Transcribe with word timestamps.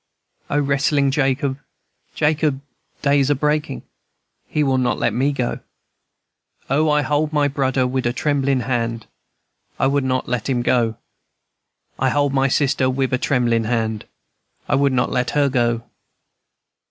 O 0.49 0.59
wrestlin' 0.59 1.11
Jacob, 1.11 1.59
Jacob, 2.15 2.59
day's 3.03 3.29
a 3.29 3.35
breakin'; 3.35 3.83
He 4.47 4.63
will 4.63 4.79
not 4.79 4.97
let 4.97 5.13
me 5.13 5.31
go! 5.31 5.59
O, 6.71 6.89
I 6.89 7.03
hold 7.03 7.31
my 7.31 7.47
brudder 7.47 7.85
wid 7.85 8.07
a 8.07 8.11
tremblin' 8.11 8.61
hand 8.61 9.05
I 9.77 9.85
would 9.85 10.03
not 10.03 10.27
let 10.27 10.49
him 10.49 10.63
go! 10.63 10.97
I 11.99 12.09
hold 12.09 12.33
my 12.33 12.47
sister 12.47 12.89
wid 12.89 13.13
a 13.13 13.19
tremblin' 13.19 13.65
hand; 13.65 14.07
I 14.67 14.73
would 14.73 14.91
not 14.91 15.11
let 15.11 15.29
her 15.37 15.49
go! 15.49 15.83